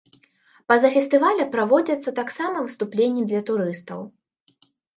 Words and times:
Па-за 0.71 0.89
фестываля 0.95 1.45
праводзяцца 1.57 2.15
таксама 2.21 2.65
выступленні 2.65 3.29
для 3.29 3.45
турыстаў. 3.53 4.05